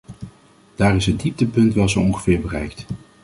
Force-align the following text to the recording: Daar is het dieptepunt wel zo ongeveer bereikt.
Daar 0.75 0.95
is 0.95 1.05
het 1.05 1.19
dieptepunt 1.19 1.73
wel 1.73 1.89
zo 1.89 1.99
ongeveer 1.99 2.41
bereikt. 2.41 2.85